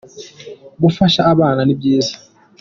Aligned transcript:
gufasha 0.83 1.21
abana 1.33 1.61
ni 1.63 1.75
byiza. 1.79 2.13